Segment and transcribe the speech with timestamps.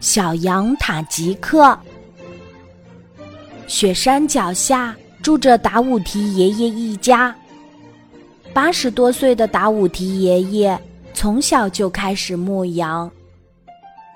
[0.00, 1.78] 小羊塔吉克。
[3.66, 7.34] 雪山脚下住着达武提爷爷一家。
[8.52, 10.80] 八十多岁的达武提爷爷
[11.12, 13.10] 从小就开始牧羊，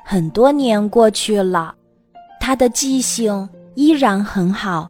[0.04, 1.74] 很多年过去了，
[2.40, 4.88] 他的记性依然很好，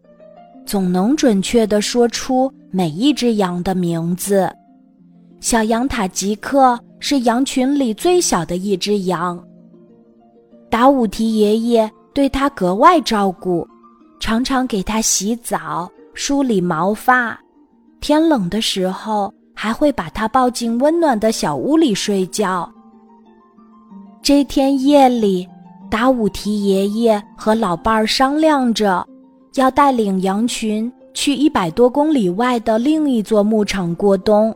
[0.67, 4.49] 总能准确地说出每一只羊的名字。
[5.41, 9.43] 小羊塔吉克是羊群里最小的一只羊。
[10.69, 13.67] 达武提爷爷对他格外照顾，
[14.21, 17.37] 常常给他洗澡、梳理毛发。
[18.01, 22.71] 天冷的时候，还会把他抱进温暖的小屋里睡觉。
[24.23, 25.49] 这天夜里，
[25.91, 29.05] 达武提爷爷和老伴儿商量着，
[29.55, 34.55] 要带领羊群去一百多公里外的另一座牧场过冬。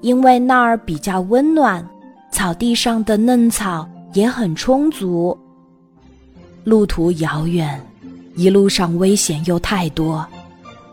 [0.00, 1.86] 因为那儿比较温暖，
[2.30, 5.36] 草地上的嫩草也很充足。
[6.64, 7.80] 路途遥远，
[8.36, 10.26] 一路上危险又太多，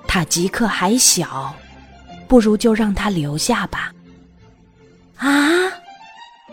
[0.07, 1.53] 塔吉克还小，
[2.27, 3.91] 不如就让他留下吧。
[5.17, 5.29] 啊！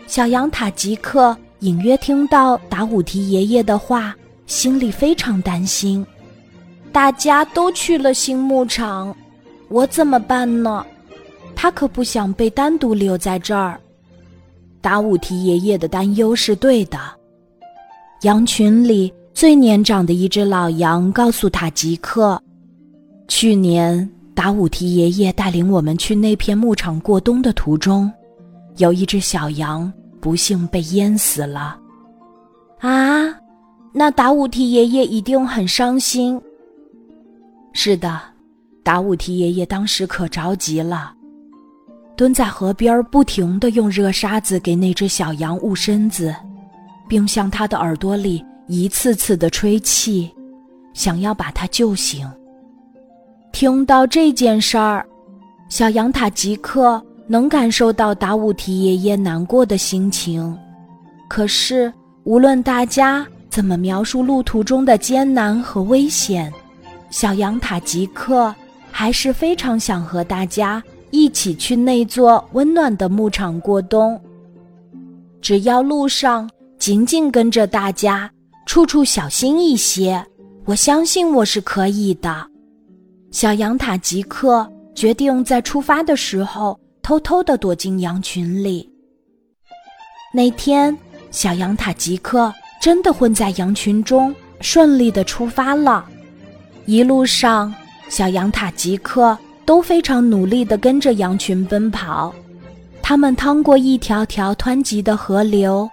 [0.07, 4.15] 小羊塔吉克隐约听到达武提爷爷的话，
[4.47, 6.05] 心里非常担心。
[6.93, 9.17] 大家都去了新牧场，
[9.69, 10.85] 我怎么办呢？
[11.63, 13.79] 他可不想被单独留在这儿。
[14.81, 16.99] 达武提爷爷的担忧是对的。
[18.23, 22.43] 羊群里最年长的一只老羊告诉塔吉克
[23.31, 28.11] ：“去年达武提爷爷带领我们去那片牧场过冬的途中，
[28.79, 29.91] 有一只小羊
[30.21, 31.79] 不幸被淹死了。”
[32.83, 33.33] 啊，
[33.93, 36.43] 那达武提爷爷一定很伤心。
[37.73, 38.21] 是的，
[38.83, 41.15] 达武提爷爷当时可着急了。
[42.23, 46.33] 蹲在河边，不停地用热沙子给那只小羊捂身子，
[47.09, 50.33] 并向它的耳朵里一次次地吹气，
[50.95, 52.25] 想要把它救醒。
[53.51, 55.05] 听到这件事儿，
[55.69, 60.57] 小羊塔吉克能感受到达武提爷爷难过的心情。
[61.29, 66.53] 可是，无论大家怎么描述路途中的艰难和危险，
[67.11, 68.55] 小羊塔吉克
[68.93, 70.81] 还是非常想和大家。
[71.13, 74.21] 一起去那座温暖的牧场过冬。
[75.41, 78.29] 只要路上紧紧跟着大家，
[78.67, 80.25] 处处小心一些，
[80.65, 82.45] 我相信我是可以的。
[83.31, 88.91] 小羊塔吉克决定在出发的时候偷偷地躲进羊群里。
[90.35, 90.97] 那天，
[91.31, 96.07] 小羊塔吉克真的混在羊群中，顺利地出发了。
[96.87, 97.75] 一路上，
[98.09, 99.37] 小羊塔吉克。
[99.65, 102.35] 都非常努力地跟着羊群奔跑，
[103.03, 105.89] 他们趟过一条条湍急的河流，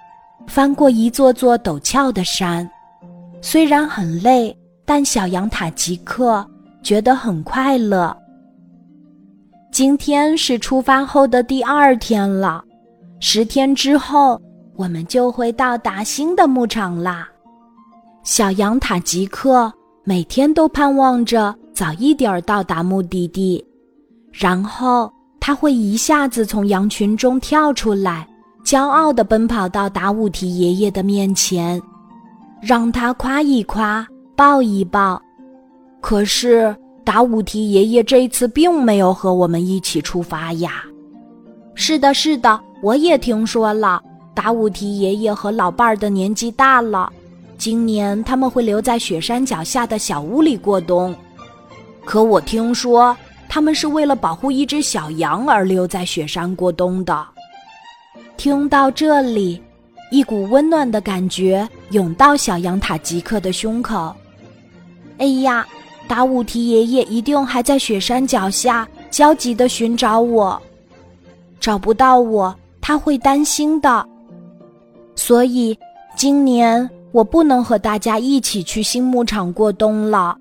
[0.48, 2.70] 翻过一座座陡峭的山。
[3.42, 6.46] 虽然很累，但小羊塔吉克
[6.84, 8.16] 觉得很快乐。
[9.72, 12.64] 今天是出发后的第二天了，
[13.20, 14.42] 十天之后
[14.76, 17.30] 我们就会到达新的牧场啦。
[18.24, 19.72] 小羊塔吉克
[20.04, 21.56] 每天都盼望着。
[21.80, 23.66] 早一点到达目的地，
[24.34, 25.10] 然后
[25.40, 28.28] 他会一下子从羊群中跳出来，
[28.66, 31.82] 骄傲地奔跑到达武提爷爷的面前，
[32.62, 35.22] 让他夸一夸，抱一抱。
[36.02, 36.76] 可是
[37.06, 40.84] 达武提爷爷这次并没有和我们一起出发呀。
[41.76, 44.04] 是的，是的，我也听说了，
[44.36, 47.10] 达武提爷爷和老伴儿的年纪大了，
[47.58, 51.16] 今年他们会留在雪山脚下的小屋里过冬。
[52.10, 53.16] 可我听说，
[53.48, 57.24] 他们是为了保护一只小羊而留在雪山过冬的。
[58.36, 59.62] 听到这里，
[60.10, 64.12] 一股温暖的感觉涌到小羊塔吉克的胸口。
[65.20, 65.64] 哎呀，
[66.08, 70.60] 达武提爷爷一定还在雪山脚下焦急地寻找我，
[71.60, 74.04] 找不到我他会担心的。
[75.16, 75.78] 所以，
[76.16, 80.36] 今年我不能和大家一起去新牧场过冬了。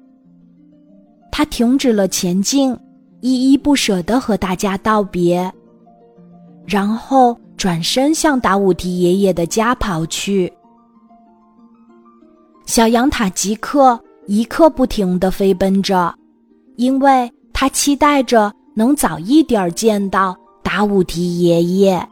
[1.30, 2.76] 他停止了前进，
[3.20, 5.52] 依依不舍地和大家道别，
[6.66, 10.52] 然后转身向达武提爷爷的家跑去。
[12.66, 16.14] 小羊塔吉克一刻不停地飞奔着，
[16.76, 22.08] 因为他期待着能早一点见到达武提爷爷。